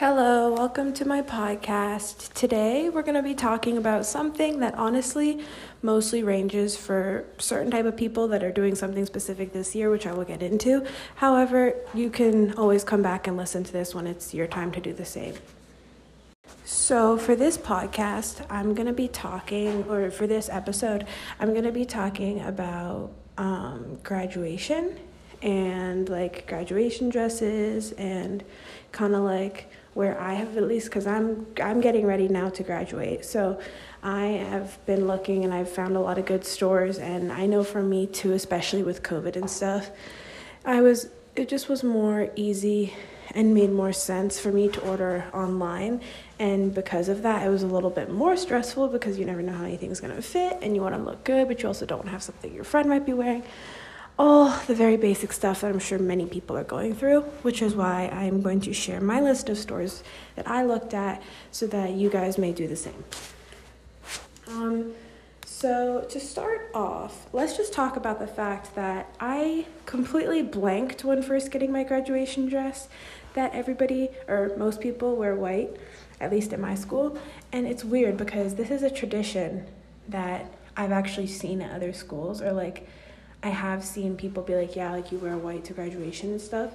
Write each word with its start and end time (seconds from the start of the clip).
Hello, 0.00 0.50
welcome 0.50 0.94
to 0.94 1.04
my 1.04 1.20
podcast. 1.20 2.32
Today 2.32 2.88
we're 2.88 3.02
going 3.02 3.16
to 3.16 3.22
be 3.22 3.34
talking 3.34 3.76
about 3.76 4.06
something 4.06 4.60
that 4.60 4.74
honestly 4.76 5.44
mostly 5.82 6.22
ranges 6.22 6.74
for 6.74 7.26
certain 7.36 7.70
type 7.70 7.84
of 7.84 7.98
people 7.98 8.26
that 8.28 8.42
are 8.42 8.50
doing 8.50 8.74
something 8.74 9.04
specific 9.04 9.52
this 9.52 9.74
year, 9.74 9.90
which 9.90 10.06
I 10.06 10.14
will 10.14 10.24
get 10.24 10.42
into. 10.42 10.86
However, 11.16 11.74
you 11.92 12.08
can 12.08 12.54
always 12.54 12.82
come 12.82 13.02
back 13.02 13.26
and 13.26 13.36
listen 13.36 13.62
to 13.62 13.70
this 13.70 13.94
when 13.94 14.06
it's 14.06 14.32
your 14.32 14.46
time 14.46 14.72
to 14.72 14.80
do 14.80 14.94
the 14.94 15.04
same. 15.04 15.34
So, 16.64 17.18
for 17.18 17.36
this 17.36 17.58
podcast, 17.58 18.46
I'm 18.48 18.72
going 18.72 18.88
to 18.88 18.94
be 18.94 19.06
talking, 19.06 19.84
or 19.84 20.10
for 20.10 20.26
this 20.26 20.48
episode, 20.48 21.06
I'm 21.38 21.50
going 21.50 21.64
to 21.64 21.72
be 21.72 21.84
talking 21.84 22.40
about 22.40 23.12
um, 23.36 23.98
graduation 24.02 24.98
and 25.42 26.08
like 26.08 26.46
graduation 26.46 27.10
dresses 27.10 27.92
and 27.92 28.42
kind 28.92 29.14
of 29.14 29.24
like 29.24 29.70
where 29.94 30.20
I 30.20 30.34
have 30.34 30.56
at 30.56 30.64
least 30.64 30.86
because 30.86 31.06
I'm 31.06 31.46
I'm 31.62 31.80
getting 31.80 32.06
ready 32.06 32.28
now 32.28 32.48
to 32.50 32.62
graduate. 32.62 33.24
So 33.24 33.60
I 34.02 34.26
have 34.26 34.84
been 34.86 35.06
looking 35.06 35.44
and 35.44 35.52
I've 35.52 35.70
found 35.70 35.96
a 35.96 36.00
lot 36.00 36.18
of 36.18 36.26
good 36.26 36.44
stores 36.44 36.98
and 36.98 37.32
I 37.32 37.46
know 37.46 37.64
for 37.64 37.82
me 37.82 38.06
too, 38.06 38.32
especially 38.32 38.82
with 38.82 39.02
COVID 39.02 39.36
and 39.36 39.50
stuff, 39.50 39.90
I 40.64 40.80
was 40.80 41.08
it 41.36 41.48
just 41.48 41.68
was 41.68 41.82
more 41.82 42.30
easy 42.36 42.94
and 43.32 43.54
made 43.54 43.70
more 43.70 43.92
sense 43.92 44.40
for 44.40 44.50
me 44.50 44.68
to 44.68 44.80
order 44.80 45.24
online. 45.32 46.00
And 46.40 46.74
because 46.74 47.08
of 47.08 47.22
that, 47.22 47.46
it 47.46 47.48
was 47.48 47.62
a 47.62 47.66
little 47.66 47.90
bit 47.90 48.10
more 48.10 48.36
stressful 48.36 48.88
because 48.88 49.18
you 49.18 49.24
never 49.24 49.42
know 49.42 49.52
how 49.52 49.64
anything's 49.64 50.00
gonna 50.00 50.22
fit 50.22 50.58
and 50.62 50.74
you 50.74 50.82
wanna 50.82 50.98
look 50.98 51.22
good, 51.24 51.46
but 51.46 51.62
you 51.62 51.68
also 51.68 51.86
don't 51.86 51.98
want 51.98 52.08
to 52.08 52.12
have 52.12 52.22
something 52.22 52.52
your 52.52 52.64
friend 52.64 52.88
might 52.88 53.06
be 53.06 53.12
wearing 53.12 53.42
all 54.20 54.50
the 54.66 54.74
very 54.74 54.98
basic 54.98 55.32
stuff 55.32 55.62
that 55.62 55.70
I'm 55.72 55.78
sure 55.78 55.98
many 55.98 56.26
people 56.26 56.54
are 56.54 56.62
going 56.62 56.94
through, 56.94 57.22
which 57.40 57.62
is 57.62 57.74
why 57.74 58.10
I'm 58.12 58.42
going 58.42 58.60
to 58.60 58.72
share 58.74 59.00
my 59.00 59.18
list 59.18 59.48
of 59.48 59.56
stores 59.56 60.04
that 60.36 60.46
I 60.46 60.62
looked 60.62 60.92
at 60.92 61.22
so 61.52 61.66
that 61.68 61.92
you 61.92 62.10
guys 62.10 62.36
may 62.36 62.52
do 62.52 62.68
the 62.68 62.76
same. 62.76 63.02
Um, 64.46 64.92
so, 65.46 66.06
to 66.10 66.20
start 66.20 66.70
off, 66.74 67.32
let's 67.32 67.56
just 67.56 67.72
talk 67.72 67.96
about 67.96 68.18
the 68.18 68.26
fact 68.26 68.74
that 68.74 69.08
I 69.20 69.64
completely 69.86 70.42
blanked 70.42 71.02
when 71.02 71.22
first 71.22 71.50
getting 71.50 71.72
my 71.72 71.82
graduation 71.82 72.46
dress 72.46 72.90
that 73.32 73.54
everybody 73.54 74.10
or 74.28 74.52
most 74.58 74.82
people 74.82 75.16
wear 75.16 75.34
white, 75.34 75.70
at 76.20 76.30
least 76.30 76.52
at 76.52 76.60
my 76.60 76.74
school. 76.74 77.16
And 77.52 77.66
it's 77.66 77.86
weird 77.86 78.18
because 78.18 78.56
this 78.56 78.70
is 78.70 78.82
a 78.82 78.90
tradition 78.90 79.66
that 80.08 80.52
I've 80.76 80.92
actually 80.92 81.28
seen 81.28 81.62
at 81.62 81.74
other 81.74 81.94
schools 81.94 82.42
or 82.42 82.52
like 82.52 82.86
I 83.42 83.48
have 83.48 83.84
seen 83.84 84.16
people 84.16 84.42
be 84.42 84.54
like, 84.54 84.76
yeah, 84.76 84.92
like 84.92 85.10
you 85.12 85.18
wear 85.18 85.36
white 85.36 85.64
to 85.66 85.72
graduation 85.72 86.30
and 86.30 86.40
stuff. 86.40 86.74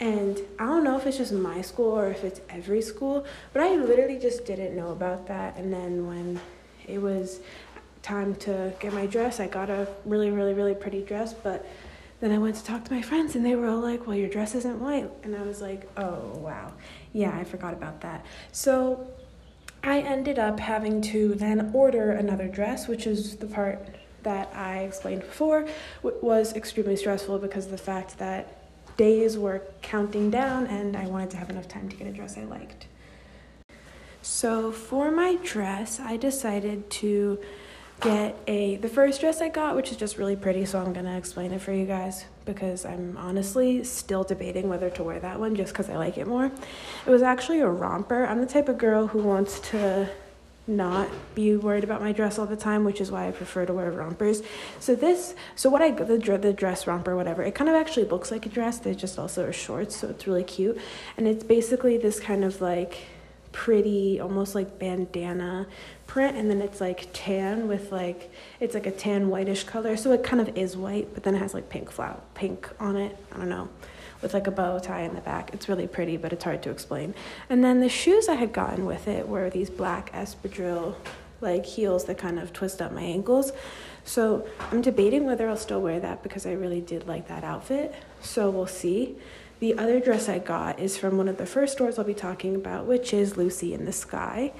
And 0.00 0.40
I 0.58 0.66
don't 0.66 0.84
know 0.84 0.96
if 0.96 1.06
it's 1.06 1.18
just 1.18 1.32
my 1.32 1.62
school 1.62 1.92
or 1.92 2.08
if 2.08 2.24
it's 2.24 2.40
every 2.50 2.82
school, 2.82 3.24
but 3.52 3.62
I 3.62 3.76
literally 3.76 4.18
just 4.18 4.44
didn't 4.44 4.74
know 4.74 4.90
about 4.90 5.26
that. 5.28 5.56
And 5.56 5.72
then 5.72 6.06
when 6.06 6.40
it 6.86 7.00
was 7.00 7.40
time 8.02 8.34
to 8.36 8.72
get 8.80 8.92
my 8.92 9.06
dress, 9.06 9.40
I 9.40 9.46
got 9.46 9.70
a 9.70 9.88
really, 10.04 10.30
really, 10.30 10.52
really 10.52 10.74
pretty 10.74 11.02
dress. 11.02 11.32
But 11.32 11.66
then 12.20 12.32
I 12.32 12.38
went 12.38 12.56
to 12.56 12.64
talk 12.64 12.84
to 12.84 12.92
my 12.92 13.02
friends 13.02 13.34
and 13.36 13.44
they 13.44 13.54
were 13.54 13.68
all 13.68 13.80
like, 13.80 14.06
well, 14.06 14.16
your 14.16 14.28
dress 14.28 14.54
isn't 14.54 14.80
white. 14.80 15.10
And 15.22 15.34
I 15.34 15.42
was 15.42 15.60
like, 15.60 15.88
oh, 15.96 16.32
wow. 16.36 16.72
Yeah, 17.12 17.36
I 17.36 17.44
forgot 17.44 17.72
about 17.72 18.00
that. 18.02 18.24
So 18.52 19.08
I 19.82 20.00
ended 20.00 20.38
up 20.38 20.58
having 20.58 21.02
to 21.02 21.34
then 21.34 21.70
order 21.72 22.12
another 22.12 22.48
dress, 22.48 22.88
which 22.88 23.06
is 23.06 23.36
the 23.36 23.46
part 23.46 23.86
that 24.24 24.52
I 24.54 24.80
explained 24.80 25.22
before 25.22 25.66
was 26.02 26.54
extremely 26.54 26.96
stressful 26.96 27.38
because 27.38 27.66
of 27.66 27.70
the 27.70 27.78
fact 27.78 28.18
that 28.18 28.58
days 28.96 29.36
were 29.38 29.62
counting 29.82 30.30
down 30.30 30.66
and 30.66 30.96
I 30.96 31.06
wanted 31.06 31.30
to 31.30 31.36
have 31.36 31.50
enough 31.50 31.68
time 31.68 31.88
to 31.88 31.96
get 31.96 32.06
a 32.06 32.12
dress 32.12 32.36
I 32.36 32.44
liked. 32.44 32.86
So 34.22 34.72
for 34.72 35.10
my 35.10 35.36
dress, 35.42 36.00
I 36.00 36.16
decided 36.16 36.90
to 36.90 37.38
get 38.00 38.36
a 38.46 38.76
the 38.76 38.88
first 38.88 39.20
dress 39.20 39.40
I 39.40 39.48
got, 39.48 39.76
which 39.76 39.90
is 39.90 39.96
just 39.96 40.18
really 40.18 40.36
pretty, 40.36 40.64
so 40.64 40.80
I'm 40.80 40.92
going 40.92 41.06
to 41.06 41.16
explain 41.16 41.52
it 41.52 41.60
for 41.60 41.72
you 41.72 41.86
guys 41.86 42.24
because 42.44 42.84
I'm 42.84 43.16
honestly 43.16 43.84
still 43.84 44.24
debating 44.24 44.68
whether 44.68 44.90
to 44.90 45.02
wear 45.02 45.20
that 45.20 45.38
one 45.38 45.54
just 45.54 45.74
cuz 45.74 45.88
I 45.88 45.96
like 45.96 46.18
it 46.18 46.26
more. 46.26 46.46
It 47.06 47.10
was 47.10 47.22
actually 47.22 47.60
a 47.60 47.68
romper. 47.68 48.26
I'm 48.26 48.40
the 48.40 48.46
type 48.46 48.68
of 48.68 48.78
girl 48.78 49.08
who 49.08 49.22
wants 49.22 49.60
to 49.70 50.08
not 50.66 51.08
be 51.34 51.56
worried 51.56 51.84
about 51.84 52.00
my 52.00 52.12
dress 52.12 52.38
all 52.38 52.46
the 52.46 52.56
time, 52.56 52.84
which 52.84 53.00
is 53.00 53.10
why 53.10 53.28
I 53.28 53.32
prefer 53.32 53.66
to 53.66 53.72
wear 53.72 53.90
rompers. 53.90 54.42
So 54.80 54.94
this, 54.94 55.34
so 55.54 55.68
what 55.68 55.82
I 55.82 55.90
the 55.90 56.38
the 56.38 56.52
dress 56.52 56.86
romper, 56.86 57.14
whatever, 57.16 57.42
it 57.42 57.54
kind 57.54 57.68
of 57.68 57.76
actually 57.76 58.06
looks 58.06 58.30
like 58.30 58.46
a 58.46 58.48
dress. 58.48 58.78
They 58.78 58.94
just 58.94 59.18
also 59.18 59.46
are 59.46 59.52
shorts, 59.52 59.96
so 59.96 60.08
it's 60.08 60.26
really 60.26 60.44
cute, 60.44 60.78
and 61.16 61.28
it's 61.28 61.44
basically 61.44 61.98
this 61.98 62.18
kind 62.18 62.44
of 62.44 62.60
like 62.60 62.98
pretty, 63.54 64.20
almost 64.20 64.54
like 64.54 64.78
bandana 64.78 65.66
print, 66.06 66.36
and 66.36 66.50
then 66.50 66.60
it's 66.60 66.80
like 66.80 67.08
tan 67.14 67.68
with 67.68 67.90
like 67.90 68.30
it's 68.60 68.74
like 68.74 68.86
a 68.86 68.90
tan 68.90 69.30
whitish 69.30 69.64
color, 69.64 69.96
so 69.96 70.12
it 70.12 70.22
kind 70.22 70.42
of 70.42 70.58
is 70.58 70.76
white, 70.76 71.14
but 71.14 71.22
then 71.22 71.34
it 71.34 71.38
has 71.38 71.54
like 71.54 71.70
pink 71.70 71.90
flower, 71.90 72.20
pink 72.34 72.68
on 72.78 72.96
it. 72.96 73.16
I 73.32 73.38
don't 73.38 73.48
know 73.48 73.70
with 74.20 74.32
like 74.32 74.46
a 74.46 74.50
bow 74.50 74.78
tie 74.78 75.02
in 75.02 75.14
the 75.14 75.20
back. 75.20 75.52
It's 75.52 75.68
really 75.68 75.86
pretty, 75.86 76.16
but 76.16 76.32
it's 76.32 76.44
hard 76.44 76.62
to 76.62 76.70
explain. 76.70 77.14
And 77.50 77.62
then 77.62 77.80
the 77.80 77.90
shoes 77.90 78.28
I 78.28 78.34
had 78.34 78.52
gotten 78.52 78.86
with 78.86 79.06
it 79.06 79.28
were 79.28 79.50
these 79.50 79.68
black 79.68 80.12
espadrille 80.12 80.96
like 81.42 81.66
heels 81.66 82.06
that 82.06 82.16
kind 82.16 82.38
of 82.38 82.52
twist 82.52 82.80
up 82.80 82.90
my 82.90 83.02
ankles. 83.02 83.52
So 84.04 84.48
I'm 84.72 84.80
debating 84.80 85.26
whether 85.26 85.48
I'll 85.48 85.58
still 85.58 85.80
wear 85.80 86.00
that 86.00 86.22
because 86.22 86.46
I 86.46 86.52
really 86.52 86.80
did 86.80 87.06
like 87.06 87.28
that 87.28 87.44
outfit. 87.44 87.94
So 88.22 88.50
we'll 88.50 88.66
see. 88.66 89.16
The 89.64 89.78
other 89.78 89.98
dress 89.98 90.28
I 90.28 90.40
got 90.40 90.78
is 90.78 90.98
from 90.98 91.16
one 91.16 91.26
of 91.26 91.38
the 91.38 91.46
first 91.46 91.72
stores 91.72 91.98
I'll 91.98 92.04
be 92.04 92.12
talking 92.12 92.54
about, 92.54 92.84
which 92.84 93.14
is 93.14 93.38
Lucy 93.38 93.72
in 93.72 93.86
the 93.86 93.92
Sky. 93.92 94.52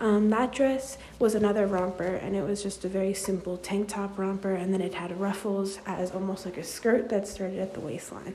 Um, 0.00 0.30
that 0.30 0.50
dress 0.50 0.96
was 1.18 1.34
another 1.34 1.66
romper, 1.66 2.14
and 2.14 2.34
it 2.34 2.40
was 2.40 2.62
just 2.62 2.82
a 2.82 2.88
very 2.88 3.12
simple 3.12 3.58
tank 3.58 3.88
top 3.88 4.18
romper, 4.18 4.54
and 4.54 4.72
then 4.72 4.80
it 4.80 4.94
had 4.94 5.20
ruffles 5.20 5.78
as 5.84 6.10
almost 6.10 6.46
like 6.46 6.56
a 6.56 6.62
skirt 6.62 7.10
that 7.10 7.28
started 7.28 7.58
at 7.58 7.74
the 7.74 7.80
waistline. 7.80 8.34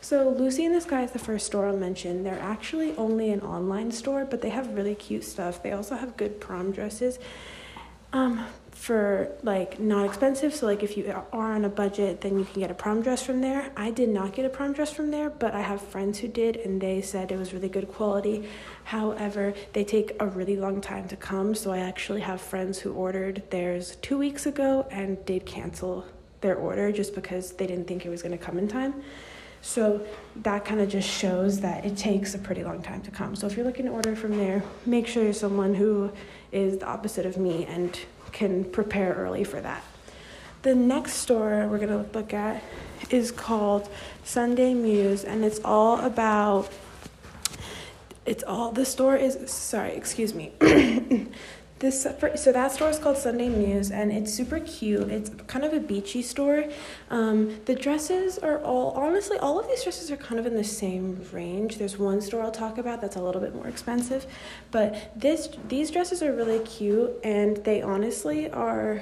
So 0.00 0.30
Lucy 0.30 0.64
in 0.64 0.72
the 0.72 0.80
Sky 0.80 1.02
is 1.02 1.10
the 1.10 1.18
first 1.18 1.44
store 1.44 1.66
I'll 1.68 1.76
mention. 1.76 2.24
They're 2.24 2.40
actually 2.40 2.96
only 2.96 3.28
an 3.28 3.42
online 3.42 3.92
store, 3.92 4.24
but 4.24 4.40
they 4.40 4.48
have 4.48 4.74
really 4.74 4.94
cute 4.94 5.24
stuff. 5.24 5.62
They 5.62 5.72
also 5.72 5.96
have 5.96 6.16
good 6.16 6.40
prom 6.40 6.72
dresses. 6.72 7.18
Um, 8.14 8.46
for 8.78 9.28
like 9.42 9.80
not 9.80 10.06
expensive. 10.06 10.54
So 10.54 10.64
like 10.66 10.84
if 10.84 10.96
you 10.96 11.10
are 11.10 11.26
on 11.32 11.64
a 11.64 11.68
budget, 11.68 12.20
then 12.20 12.38
you 12.38 12.44
can 12.44 12.60
get 12.60 12.70
a 12.70 12.74
prom 12.74 13.02
dress 13.02 13.22
from 13.24 13.40
there. 13.40 13.72
I 13.76 13.90
did 13.90 14.08
not 14.08 14.32
get 14.34 14.46
a 14.46 14.48
prom 14.48 14.72
dress 14.72 14.92
from 14.92 15.10
there, 15.10 15.30
but 15.30 15.52
I 15.52 15.62
have 15.62 15.82
friends 15.82 16.20
who 16.20 16.28
did 16.28 16.56
and 16.56 16.80
they 16.80 17.02
said 17.02 17.32
it 17.32 17.38
was 17.38 17.52
really 17.52 17.68
good 17.68 17.88
quality. 17.88 18.48
However, 18.84 19.52
they 19.72 19.82
take 19.82 20.12
a 20.20 20.26
really 20.26 20.56
long 20.56 20.80
time 20.80 21.08
to 21.08 21.16
come, 21.16 21.56
so 21.56 21.72
I 21.72 21.78
actually 21.78 22.20
have 22.20 22.40
friends 22.40 22.78
who 22.78 22.92
ordered 22.92 23.42
theirs 23.50 23.96
2 23.96 24.16
weeks 24.16 24.46
ago 24.46 24.86
and 24.92 25.22
did 25.26 25.44
cancel 25.44 26.06
their 26.40 26.54
order 26.54 26.92
just 26.92 27.16
because 27.16 27.52
they 27.52 27.66
didn't 27.66 27.88
think 27.88 28.06
it 28.06 28.10
was 28.10 28.22
going 28.22 28.38
to 28.38 28.42
come 28.42 28.58
in 28.58 28.68
time. 28.68 29.02
So 29.60 30.06
that 30.36 30.64
kind 30.64 30.80
of 30.80 30.88
just 30.88 31.10
shows 31.10 31.58
that 31.60 31.84
it 31.84 31.96
takes 31.96 32.36
a 32.36 32.38
pretty 32.38 32.62
long 32.62 32.80
time 32.80 33.02
to 33.02 33.10
come. 33.10 33.34
So 33.34 33.48
if 33.48 33.56
you're 33.56 33.66
looking 33.66 33.86
to 33.86 33.90
order 33.90 34.14
from 34.14 34.36
there, 34.36 34.62
make 34.86 35.08
sure 35.08 35.24
you're 35.24 35.32
someone 35.32 35.74
who 35.74 36.12
is 36.52 36.78
the 36.78 36.86
opposite 36.86 37.26
of 37.26 37.38
me 37.38 37.66
and 37.66 37.98
can 38.32 38.64
prepare 38.64 39.14
early 39.14 39.44
for 39.44 39.60
that. 39.60 39.82
The 40.62 40.74
next 40.74 41.14
store 41.14 41.66
we're 41.70 41.78
going 41.78 42.04
to 42.04 42.18
look 42.18 42.34
at 42.34 42.62
is 43.10 43.30
called 43.30 43.88
Sunday 44.24 44.74
Muse, 44.74 45.24
and 45.24 45.44
it's 45.44 45.60
all 45.64 46.00
about. 46.00 46.70
It's 48.26 48.44
all 48.44 48.72
the 48.72 48.84
store 48.84 49.16
is 49.16 49.50
sorry, 49.50 49.94
excuse 49.94 50.34
me. 50.34 50.52
This 51.78 52.02
so 52.34 52.52
that 52.52 52.72
store 52.72 52.90
is 52.90 52.98
called 52.98 53.18
Sunday 53.18 53.48
Muse, 53.48 53.92
and 53.92 54.10
it's 54.10 54.34
super 54.34 54.58
cute. 54.58 55.10
It's 55.10 55.30
kind 55.46 55.64
of 55.64 55.72
a 55.72 55.78
beachy 55.78 56.22
store. 56.22 56.64
Um, 57.08 57.60
the 57.66 57.74
dresses 57.76 58.36
are 58.36 58.58
all 58.64 58.90
honestly, 58.92 59.38
all 59.38 59.60
of 59.60 59.68
these 59.68 59.84
dresses 59.84 60.10
are 60.10 60.16
kind 60.16 60.40
of 60.40 60.46
in 60.46 60.56
the 60.56 60.64
same 60.64 61.24
range. 61.32 61.78
There's 61.78 61.96
one 61.96 62.20
store 62.20 62.42
I'll 62.42 62.50
talk 62.50 62.78
about 62.78 63.00
that's 63.00 63.14
a 63.14 63.22
little 63.22 63.40
bit 63.40 63.54
more 63.54 63.68
expensive, 63.68 64.26
but 64.72 65.12
this 65.14 65.48
these 65.68 65.92
dresses 65.92 66.20
are 66.20 66.34
really 66.34 66.58
cute, 66.60 67.12
and 67.22 67.58
they 67.58 67.80
honestly 67.80 68.50
are 68.50 69.00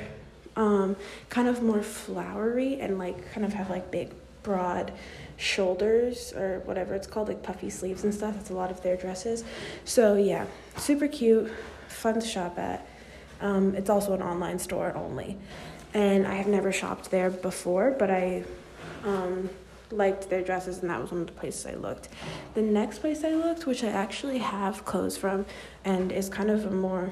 um, 0.57 0.97
kind 1.31 1.49
of 1.49 1.63
more 1.63 1.83
flowery 1.83 2.79
and 2.81 2.99
like 2.99 3.33
kind 3.33 3.47
of 3.47 3.55
have 3.55 3.71
like 3.71 3.91
big 3.91 4.11
broad 4.43 4.93
shoulders 5.39 6.33
or 6.35 6.61
whatever 6.67 6.95
it's 6.95 7.07
called, 7.07 7.29
like 7.29 7.43
puffy 7.43 7.71
sleeves 7.71 8.05
and 8.05 8.13
stuff. 8.13 8.35
That's 8.35 8.51
a 8.51 8.55
lot 8.55 8.71
of 8.71 8.83
their 8.83 8.99
dresses. 8.99 9.45
So 9.87 10.17
yeah, 10.17 10.45
super 10.77 11.09
cute 11.09 11.51
fun 11.89 12.15
to 12.15 12.27
shop 12.27 12.59
at. 12.59 12.87
Um, 13.41 13.75
it's 13.75 13.91
also 13.91 14.13
an 14.13 14.23
online 14.23 14.59
store 14.59 14.93
only. 14.97 15.37
And 15.95 16.27
I 16.27 16.35
have 16.35 16.47
never 16.47 16.73
shopped 16.73 17.11
there 17.11 17.31
before, 17.31 17.91
but 17.99 18.11
I 18.11 18.45
um, 19.05 19.49
liked 19.91 20.29
their 20.29 20.43
dresses, 20.43 20.81
and 20.81 20.91
that 20.91 21.01
was 21.01 21.11
one 21.11 21.23
of 21.23 21.27
the 21.27 21.33
places 21.33 21.67
I 21.67 21.75
looked. 21.75 22.09
The 22.55 22.63
next 22.63 22.99
place 22.99 23.25
I 23.25 23.35
looked, 23.35 23.67
which 23.67 23.85
I 23.85 23.89
actually 23.89 24.39
have 24.39 24.85
clothes 24.85 25.17
from 25.17 25.47
and 25.85 26.13
is 26.13 26.29
kind 26.29 26.51
of 26.51 26.67
a 26.67 26.71
more 26.71 27.11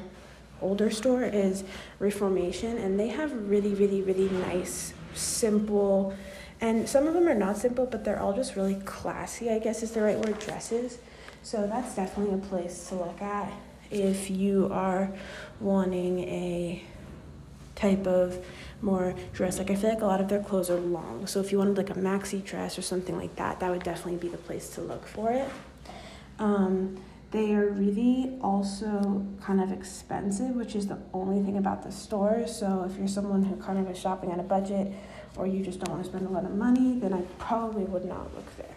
older 0.60 0.90
store, 0.90 1.22
is 1.22 1.64
Reformation, 1.98 2.78
and 2.78 2.98
they 2.98 3.08
have 3.08 3.32
really, 3.48 3.74
really, 3.74 4.02
really 4.02 4.28
nice, 4.28 4.92
simple, 5.14 6.14
and 6.60 6.88
some 6.88 7.06
of 7.06 7.14
them 7.14 7.28
are 7.28 7.34
not 7.34 7.56
simple, 7.58 7.86
but 7.86 8.04
they're 8.04 8.20
all 8.20 8.32
just 8.32 8.56
really 8.56 8.76
classy, 8.84 9.50
I 9.50 9.58
guess 9.58 9.82
is 9.82 9.90
the 9.92 10.00
right 10.00 10.18
word, 10.18 10.38
dresses. 10.38 10.98
So 11.42 11.66
that's 11.66 11.94
definitely 11.94 12.34
a 12.34 12.38
place 12.38 12.88
to 12.88 12.94
look 12.94 13.20
at 13.20 13.52
if 13.94 14.30
you 14.30 14.68
are 14.72 15.12
wanting 15.60 16.20
a 16.20 16.84
type 17.74 18.06
of 18.06 18.44
more 18.82 19.14
dress. 19.32 19.58
Like 19.58 19.70
I 19.70 19.74
feel 19.74 19.90
like 19.90 20.02
a 20.02 20.06
lot 20.06 20.20
of 20.20 20.28
their 20.28 20.42
clothes 20.42 20.70
are 20.70 20.80
long. 20.80 21.26
So 21.26 21.40
if 21.40 21.50
you 21.50 21.58
wanted 21.58 21.76
like 21.76 21.90
a 21.90 21.94
maxi 21.94 22.44
dress 22.44 22.78
or 22.78 22.82
something 22.82 23.16
like 23.16 23.36
that, 23.36 23.60
that 23.60 23.70
would 23.70 23.82
definitely 23.82 24.18
be 24.18 24.28
the 24.28 24.38
place 24.38 24.68
to 24.70 24.80
look 24.80 25.06
for 25.06 25.32
it. 25.32 25.48
Um, 26.38 27.00
they 27.30 27.52
are 27.54 27.66
really 27.66 28.38
also 28.40 29.26
kind 29.40 29.60
of 29.60 29.72
expensive, 29.72 30.54
which 30.54 30.76
is 30.76 30.86
the 30.86 30.98
only 31.12 31.42
thing 31.42 31.56
about 31.56 31.82
the 31.82 31.90
store. 31.90 32.46
So 32.46 32.86
if 32.88 32.96
you're 32.96 33.08
someone 33.08 33.42
who 33.42 33.56
kind 33.56 33.78
of 33.78 33.90
is 33.90 33.98
shopping 33.98 34.30
on 34.30 34.38
a 34.38 34.44
budget 34.44 34.92
or 35.36 35.46
you 35.46 35.64
just 35.64 35.80
don't 35.80 35.90
want 35.90 36.04
to 36.04 36.08
spend 36.08 36.26
a 36.26 36.30
lot 36.30 36.44
of 36.44 36.54
money, 36.54 36.98
then 37.00 37.12
I 37.12 37.22
probably 37.38 37.84
would 37.84 38.04
not 38.04 38.32
look 38.34 38.56
there. 38.56 38.76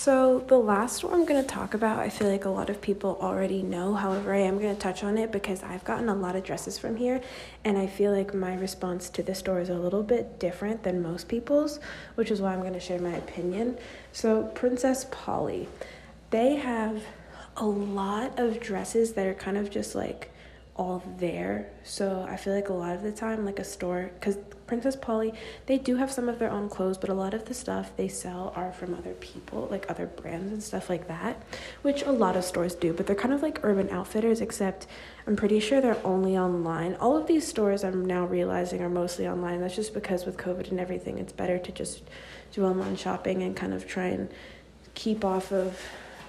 So, 0.00 0.44
the 0.46 0.58
last 0.58 0.98
store 0.98 1.12
I'm 1.12 1.24
going 1.24 1.42
to 1.42 1.48
talk 1.48 1.74
about, 1.74 1.98
I 1.98 2.08
feel 2.08 2.28
like 2.28 2.44
a 2.44 2.50
lot 2.50 2.70
of 2.70 2.80
people 2.80 3.18
already 3.20 3.64
know. 3.64 3.94
However, 3.94 4.32
I 4.32 4.38
am 4.38 4.60
going 4.60 4.72
to 4.72 4.80
touch 4.80 5.02
on 5.02 5.18
it 5.18 5.32
because 5.32 5.60
I've 5.64 5.82
gotten 5.82 6.08
a 6.08 6.14
lot 6.14 6.36
of 6.36 6.44
dresses 6.44 6.78
from 6.78 6.94
here, 6.94 7.20
and 7.64 7.76
I 7.76 7.88
feel 7.88 8.12
like 8.12 8.32
my 8.32 8.54
response 8.54 9.10
to 9.10 9.24
the 9.24 9.34
store 9.34 9.58
is 9.58 9.70
a 9.70 9.74
little 9.74 10.04
bit 10.04 10.38
different 10.38 10.84
than 10.84 11.02
most 11.02 11.26
people's, 11.26 11.80
which 12.14 12.30
is 12.30 12.40
why 12.40 12.52
I'm 12.52 12.60
going 12.60 12.74
to 12.74 12.80
share 12.80 13.00
my 13.00 13.16
opinion. 13.16 13.76
So, 14.12 14.44
Princess 14.54 15.04
Polly, 15.10 15.68
they 16.30 16.54
have 16.54 17.02
a 17.56 17.66
lot 17.66 18.38
of 18.38 18.60
dresses 18.60 19.14
that 19.14 19.26
are 19.26 19.34
kind 19.34 19.56
of 19.56 19.68
just 19.68 19.96
like 19.96 20.30
all 20.78 21.02
there. 21.18 21.68
So 21.82 22.24
I 22.28 22.36
feel 22.36 22.54
like 22.54 22.68
a 22.68 22.72
lot 22.72 22.94
of 22.94 23.02
the 23.02 23.10
time, 23.10 23.44
like 23.44 23.58
a 23.58 23.64
store, 23.64 24.12
because 24.14 24.38
Princess 24.68 24.94
Polly, 24.94 25.34
they 25.66 25.76
do 25.76 25.96
have 25.96 26.12
some 26.12 26.28
of 26.28 26.38
their 26.38 26.50
own 26.50 26.68
clothes, 26.68 26.96
but 26.96 27.10
a 27.10 27.14
lot 27.14 27.34
of 27.34 27.46
the 27.46 27.54
stuff 27.54 27.96
they 27.96 28.06
sell 28.06 28.52
are 28.54 28.72
from 28.72 28.94
other 28.94 29.14
people, 29.14 29.66
like 29.72 29.90
other 29.90 30.06
brands 30.06 30.52
and 30.52 30.62
stuff 30.62 30.88
like 30.88 31.08
that, 31.08 31.42
which 31.82 32.02
a 32.02 32.12
lot 32.12 32.36
of 32.36 32.44
stores 32.44 32.76
do, 32.76 32.92
but 32.92 33.06
they're 33.06 33.16
kind 33.16 33.34
of 33.34 33.42
like 33.42 33.58
Urban 33.64 33.90
Outfitters, 33.90 34.40
except 34.40 34.86
I'm 35.26 35.34
pretty 35.34 35.58
sure 35.58 35.80
they're 35.80 36.00
only 36.06 36.38
online. 36.38 36.94
All 36.94 37.16
of 37.16 37.26
these 37.26 37.46
stores 37.46 37.82
I'm 37.82 38.04
now 38.04 38.24
realizing 38.24 38.80
are 38.80 38.88
mostly 38.88 39.26
online. 39.26 39.60
That's 39.60 39.74
just 39.74 39.94
because 39.94 40.26
with 40.26 40.36
COVID 40.36 40.70
and 40.70 40.78
everything, 40.78 41.18
it's 41.18 41.32
better 41.32 41.58
to 41.58 41.72
just 41.72 42.02
do 42.52 42.64
online 42.64 42.94
shopping 42.94 43.42
and 43.42 43.56
kind 43.56 43.74
of 43.74 43.88
try 43.88 44.06
and 44.06 44.28
keep 44.94 45.24
off 45.24 45.50
of 45.50 45.80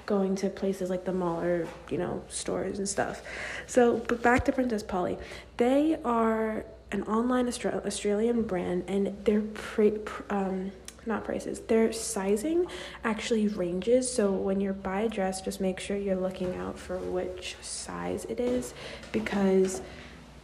going 0.10 0.36
to 0.36 0.50
places 0.50 0.90
like 0.90 1.06
the 1.06 1.14
mall 1.14 1.40
or 1.40 1.68
you 1.92 1.98
know 1.98 2.22
stores 2.28 2.80
and 2.80 2.90
stuff. 2.90 3.22
So, 3.68 3.98
but 4.08 4.24
back 4.24 4.44
to 4.46 4.52
Princess 4.52 4.82
Polly, 4.82 5.18
they 5.58 6.00
are 6.04 6.66
an 6.92 7.04
online 7.04 7.46
Austra- 7.46 7.86
Australian 7.86 8.42
brand, 8.42 8.86
and 8.88 9.16
their 9.24 9.42
pre- 9.42 10.00
um, 10.32 10.72
not 11.06 11.24
prices, 11.24 11.60
their 11.62 11.94
sizing 11.94 12.66
actually 13.04 13.48
ranges. 13.48 14.12
So 14.12 14.32
when 14.32 14.60
you 14.60 14.74
buy 14.74 15.02
a 15.02 15.10
dress, 15.10 15.42
just 15.42 15.62
make 15.62 15.80
sure 15.80 15.96
you're 15.96 16.16
looking 16.16 16.56
out 16.56 16.78
for 16.78 16.98
which 16.98 17.56
size 17.62 18.26
it 18.26 18.40
is, 18.40 18.74
because 19.12 19.82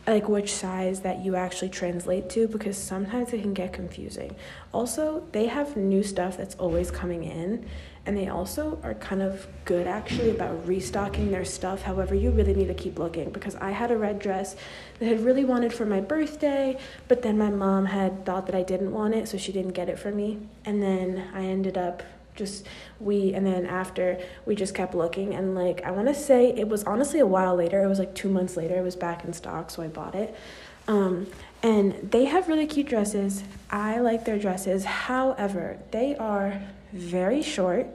like 0.08 0.30
which 0.30 0.54
size 0.54 1.02
that 1.02 1.26
you 1.26 1.36
actually 1.36 1.70
translate 1.70 2.30
to 2.30 2.48
because 2.48 2.78
sometimes 2.78 3.34
it 3.34 3.42
can 3.42 3.56
get 3.56 3.74
confusing. 3.74 4.36
Also, 4.72 5.24
they 5.32 5.48
have 5.48 5.76
new 5.76 6.04
stuff 6.04 6.38
that's 6.38 6.54
always 6.56 6.92
coming 6.92 7.24
in 7.24 7.68
and 8.06 8.16
they 8.16 8.28
also 8.28 8.80
are 8.84 8.94
kind 8.96 9.22
of 9.22 9.48
good 9.66 9.88
actually 9.88 10.30
about 10.30 10.68
restocking 10.68 11.32
their 11.32 11.46
stuff. 11.46 11.82
However, 11.82 12.14
you 12.14 12.30
really 12.30 12.54
need 12.54 12.68
to 12.68 12.74
keep 12.74 13.00
looking 13.00 13.32
because 13.32 13.56
I 13.56 13.72
had 13.72 13.90
a 13.90 13.98
red 13.98 14.20
dress 14.20 14.56
that 15.00 15.10
I 15.10 15.14
really 15.14 15.44
wanted 15.44 15.74
for 15.74 15.86
my 15.86 16.02
birthday, 16.02 16.78
but 17.08 17.24
then 17.24 17.38
my 17.38 17.50
mom 17.50 17.86
had 17.86 18.26
thought 18.26 18.46
that 18.46 18.56
I 18.56 18.62
didn't 18.62 18.92
want 18.92 19.16
it, 19.16 19.28
so 19.28 19.38
she 19.38 19.52
didn't 19.52 19.72
get 19.72 19.90
it 19.90 19.98
for 19.98 20.12
me. 20.12 20.40
And 20.66 20.84
then 20.84 21.30
I 21.34 21.46
ended 21.46 21.78
up 21.78 22.04
just 22.36 22.68
we 23.00 23.34
and 23.34 23.46
then 23.46 23.66
after 23.66 24.20
we 24.46 24.56
just 24.56 24.76
kept 24.76 24.94
looking 24.94 25.34
and 25.34 25.56
like 25.56 25.82
I 25.86 25.92
want 25.92 26.10
to 26.10 26.14
say 26.14 26.50
it 26.50 26.68
was 26.68 26.84
honestly 26.84 27.22
a 27.22 27.26
while 27.26 27.56
later. 27.56 27.82
It 27.82 27.88
was 27.88 27.98
like 27.98 28.14
2 28.14 28.30
months 28.30 28.58
later. 28.58 28.78
It 28.78 28.84
was 28.84 28.96
back 28.96 29.24
in 29.24 29.34
stock, 29.34 29.72
so 29.72 29.82
I 29.82 29.88
bought 29.88 30.16
it. 30.16 30.36
Um, 30.88 31.28
and 31.64 32.12
they 32.12 32.26
have 32.26 32.48
really 32.48 32.68
cute 32.68 32.88
dresses. 32.88 33.44
I 33.72 34.00
like 34.00 34.26
their 34.26 34.38
dresses. 34.38 34.86
However, 34.86 35.80
they 35.92 36.16
are 36.16 36.62
very 36.96 37.42
short 37.42 37.88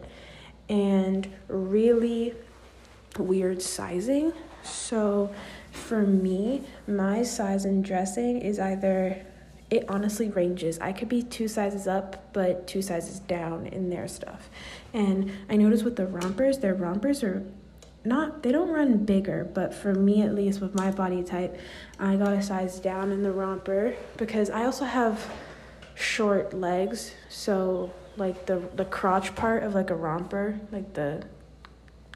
and 0.68 1.28
really 1.48 2.34
weird 3.18 3.60
sizing. 3.60 4.32
So 4.62 5.34
for 5.72 6.02
me, 6.02 6.62
my 6.86 7.22
size 7.22 7.64
in 7.64 7.82
dressing 7.82 8.40
is 8.40 8.58
either 8.58 9.24
it 9.70 9.84
honestly 9.88 10.28
ranges. 10.28 10.78
I 10.80 10.92
could 10.92 11.08
be 11.08 11.22
two 11.22 11.46
sizes 11.46 11.86
up, 11.86 12.32
but 12.32 12.66
two 12.66 12.82
sizes 12.82 13.20
down 13.20 13.66
in 13.66 13.88
their 13.88 14.08
stuff. 14.08 14.50
And 14.92 15.30
I 15.48 15.56
notice 15.56 15.84
with 15.84 15.96
the 15.96 16.06
rompers, 16.06 16.58
their 16.58 16.74
rompers 16.74 17.22
are 17.22 17.44
not 18.04 18.42
they 18.42 18.50
don't 18.50 18.70
run 18.70 19.04
bigger, 19.04 19.44
but 19.44 19.74
for 19.74 19.94
me 19.94 20.22
at 20.22 20.34
least 20.34 20.60
with 20.60 20.74
my 20.74 20.90
body 20.90 21.22
type, 21.22 21.58
I 21.98 22.16
got 22.16 22.32
a 22.32 22.42
size 22.42 22.80
down 22.80 23.12
in 23.12 23.22
the 23.22 23.30
romper 23.30 23.94
because 24.16 24.50
I 24.50 24.64
also 24.64 24.84
have 24.84 25.30
short 25.94 26.54
legs, 26.54 27.14
so 27.28 27.92
like 28.20 28.46
the 28.46 28.62
the 28.76 28.84
crotch 28.84 29.34
part 29.34 29.62
of 29.62 29.74
like 29.74 29.90
a 29.90 29.96
romper, 29.96 30.60
like 30.70 30.94
the 30.94 31.24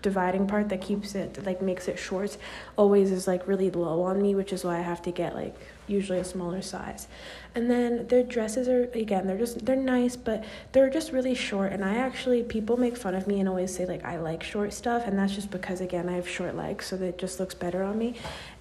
dividing 0.03 0.47
part 0.47 0.69
that 0.69 0.83
keeps 0.83 1.15
it 1.15 1.43
like 1.47 1.63
makes 1.63 1.89
it 1.89 1.99
short 1.99 2.37
always 2.77 3.11
is 3.11 3.27
like 3.27 3.49
really 3.49 3.71
low 3.71 4.03
on 4.03 4.21
me 4.21 4.35
which 4.35 4.53
is 4.53 4.63
why 4.63 4.77
i 4.77 4.83
have 4.83 5.01
to 5.01 5.11
get 5.11 5.35
like 5.35 5.57
usually 5.87 6.19
a 6.19 6.25
smaller 6.25 6.63
size. 6.63 7.09
And 7.55 7.71
then 7.71 8.09
their 8.09 8.23
dresses 8.23 8.69
are 8.69 8.85
again 8.95 9.27
they're 9.27 9.39
just 9.39 9.65
they're 9.65 9.77
nice 9.77 10.17
but 10.17 10.45
they're 10.73 10.91
just 10.91 11.13
really 11.13 11.35
short 11.35 11.73
and 11.73 11.85
i 11.85 11.95
actually 11.97 12.43
people 12.43 12.77
make 12.77 12.97
fun 12.97 13.15
of 13.15 13.29
me 13.29 13.39
and 13.39 13.49
always 13.49 13.75
say 13.75 13.87
like 13.87 14.05
i 14.05 14.19
like 14.19 14.43
short 14.43 14.73
stuff 14.73 15.07
and 15.07 15.17
that's 15.17 15.35
just 15.35 15.51
because 15.53 15.81
again 15.81 16.09
i 16.09 16.13
have 16.13 16.29
short 16.29 16.57
legs 16.57 16.87
so 16.87 16.97
that 16.97 17.07
it 17.07 17.19
just 17.19 17.39
looks 17.39 17.55
better 17.55 17.83
on 17.83 17.97
me. 17.97 18.15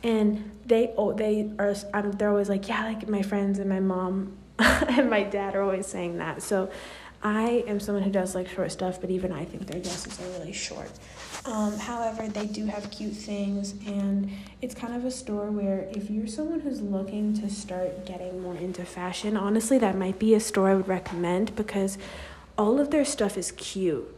And 0.04 0.52
they 0.66 0.94
oh 0.98 1.14
they 1.14 1.50
are 1.58 1.76
I'm, 1.94 2.12
they're 2.14 2.30
always 2.30 2.50
like 2.50 2.68
yeah 2.68 2.84
like 2.86 3.08
my 3.08 3.24
friends 3.24 3.58
and 3.58 3.70
my 3.70 3.80
mom 3.80 4.38
and 4.60 5.10
my 5.10 5.24
dad 5.24 5.56
are 5.56 5.64
always 5.64 5.88
saying 5.88 6.20
that. 6.20 6.44
So 6.44 6.70
I 7.24 7.64
am 7.68 7.80
someone 7.80 8.04
who 8.04 8.12
does 8.12 8.36
like 8.36 8.50
short 8.50 8.72
stuff, 8.72 9.00
but 9.00 9.10
even 9.10 9.32
I 9.32 9.46
think 9.46 9.66
their 9.68 9.80
dresses 9.80 10.20
are 10.20 10.30
really 10.40 10.52
short. 10.52 10.92
Um, 11.46 11.78
however, 11.78 12.28
they 12.28 12.46
do 12.46 12.66
have 12.66 12.92
cute 12.92 13.14
things, 13.14 13.76
and 13.86 14.30
it's 14.62 14.76
kind 14.76 14.94
of 14.94 15.06
a 15.06 15.12
store 15.12 15.50
where 15.50 15.88
if 15.92 16.10
you're 16.10 16.28
someone 16.28 16.60
who's 16.60 16.82
looking 16.82 17.34
to 17.40 17.50
start 17.50 18.06
getting 18.06 18.42
more 18.42 18.56
into 18.56 18.84
fashion, 18.84 19.38
honestly, 19.38 19.78
that 19.80 19.98
might 19.98 20.20
be 20.20 20.34
a 20.34 20.40
store 20.40 20.70
I 20.70 20.76
would 20.76 20.88
recommend 20.88 21.56
because 21.56 21.98
all 22.58 22.80
of 22.80 22.92
their 22.92 23.06
stuff 23.06 23.38
is 23.38 23.52
cute. 23.54 24.14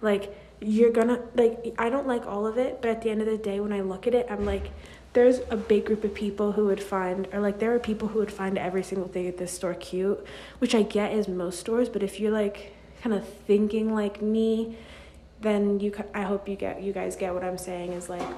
Like, 0.00 0.34
you're 0.60 0.92
gonna, 0.92 1.22
like, 1.34 1.74
I 1.78 1.90
don't 1.90 2.06
like 2.06 2.26
all 2.26 2.46
of 2.46 2.56
it, 2.56 2.80
but 2.80 2.90
at 2.90 3.02
the 3.02 3.10
end 3.10 3.20
of 3.20 3.26
the 3.26 3.38
day, 3.38 3.60
when 3.60 3.72
I 3.72 3.82
look 3.82 4.06
at 4.06 4.14
it, 4.14 4.26
I'm 4.30 4.46
like, 4.46 4.70
there's 5.16 5.40
a 5.48 5.56
big 5.56 5.86
group 5.86 6.04
of 6.04 6.12
people 6.12 6.52
who 6.52 6.66
would 6.66 6.82
find 6.82 7.26
or 7.32 7.40
like 7.40 7.58
there 7.58 7.74
are 7.74 7.78
people 7.78 8.08
who 8.08 8.18
would 8.18 8.30
find 8.30 8.58
every 8.58 8.82
single 8.82 9.08
thing 9.08 9.26
at 9.26 9.38
this 9.38 9.50
store 9.50 9.72
cute 9.72 10.22
which 10.58 10.74
i 10.74 10.82
get 10.82 11.10
is 11.10 11.26
most 11.26 11.58
stores 11.58 11.88
but 11.88 12.02
if 12.02 12.20
you're 12.20 12.30
like 12.30 12.74
kind 13.02 13.14
of 13.14 13.26
thinking 13.26 13.94
like 13.94 14.20
me 14.20 14.76
then 15.40 15.80
you 15.80 15.90
i 16.12 16.20
hope 16.20 16.46
you 16.46 16.54
get 16.54 16.82
you 16.82 16.92
guys 16.92 17.16
get 17.16 17.32
what 17.32 17.42
i'm 17.42 17.56
saying 17.56 17.94
is 17.94 18.10
like 18.10 18.28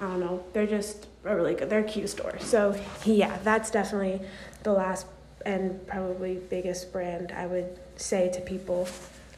i 0.00 0.06
don't 0.06 0.20
know 0.20 0.44
they're 0.52 0.64
just 0.64 1.08
a 1.24 1.34
really 1.34 1.54
good 1.54 1.68
they're 1.68 1.80
a 1.80 1.84
cute 1.84 2.08
store. 2.08 2.38
So 2.38 2.78
yeah 3.04 3.38
that's 3.42 3.70
definitely 3.72 4.24
the 4.62 4.72
last 4.72 5.06
and 5.44 5.84
probably 5.88 6.36
biggest 6.50 6.92
brand 6.92 7.32
i 7.32 7.46
would 7.46 7.78
say 7.96 8.30
to 8.32 8.40
people. 8.40 8.88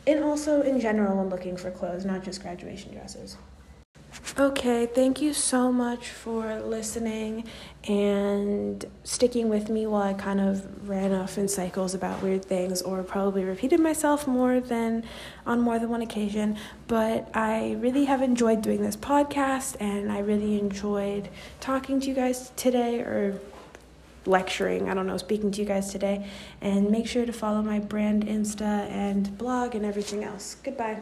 And 0.07 0.23
also 0.25 0.62
in 0.62 0.80
general 0.80 1.16
when 1.16 1.30
looking 1.30 1.57
for 1.57 1.71
clothes 1.71 2.04
not 2.04 2.23
just 2.23 2.42
graduation 2.42 2.92
dresses 2.92 3.37
Okay, 4.41 4.87
thank 4.87 5.21
you 5.21 5.35
so 5.35 5.71
much 5.71 6.09
for 6.09 6.61
listening 6.61 7.45
and 7.87 8.83
sticking 9.05 9.51
with 9.51 9.69
me 9.69 9.87
while 9.87 10.01
I 10.01 10.15
kind 10.15 10.41
of 10.41 10.89
ran 10.89 11.13
off 11.13 11.37
in 11.37 11.47
cycles 11.47 11.93
about 11.93 12.23
weird 12.23 12.47
things 12.47 12.81
or 12.81 13.03
probably 13.03 13.45
repeated 13.45 13.81
myself 13.81 14.27
more 14.27 14.59
than 14.59 15.05
on 15.45 15.61
more 15.61 15.79
than 15.79 15.91
one 15.91 16.01
occasion. 16.01 16.57
But 16.89 17.29
I 17.37 17.77
really 17.81 18.07
have 18.07 18.23
enjoyed 18.23 18.63
doing 18.63 18.81
this 18.81 18.97
podcast 18.97 19.77
and 19.79 20.11
I 20.11 20.21
really 20.21 20.59
enjoyed 20.59 21.29
talking 21.61 22.01
to 22.01 22.09
you 22.09 22.15
guys 22.15 22.51
today 22.57 23.01
or 23.01 23.39
lecturing, 24.25 24.89
I 24.89 24.95
don't 24.95 25.07
know, 25.07 25.19
speaking 25.19 25.51
to 25.51 25.61
you 25.61 25.67
guys 25.67 25.93
today. 25.93 26.27
And 26.63 26.91
make 26.91 27.07
sure 27.07 27.27
to 27.27 27.33
follow 27.35 27.61
my 27.61 27.79
brand 27.79 28.25
Insta 28.25 28.89
and 28.89 29.37
blog 29.37 29.75
and 29.75 29.85
everything 29.85 30.25
else. 30.25 30.57
Goodbye. 30.63 31.01